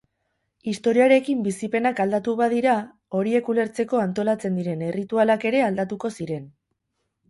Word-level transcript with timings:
Historiarekin 0.69 1.43
bizipenak 1.47 2.01
aldatu 2.07 2.35
badira, 2.41 2.75
horiek 3.21 3.53
ulertzeko 3.55 4.03
antolatzen 4.09 4.61
diren 4.63 4.85
erritualak 4.93 5.51
ere 5.55 5.67
aldatuko 5.73 6.17
ziren. 6.21 6.55